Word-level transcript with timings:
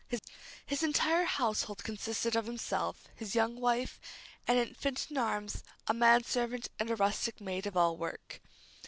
His 0.65 0.81
entire 0.81 1.25
household 1.25 1.83
consisted 1.83 2.35
of 2.35 2.47
himself, 2.47 3.07
his 3.15 3.35
young 3.35 3.59
wife, 3.61 3.99
an 4.47 4.57
infant 4.57 5.05
in 5.11 5.17
arms, 5.19 5.63
a 5.87 5.93
man 5.93 6.23
servant 6.23 6.69
and 6.79 6.89
a 6.89 6.95
rustic 6.95 7.39
maid 7.39 7.67
of 7.67 7.77
all 7.77 7.95
work. 7.95 8.41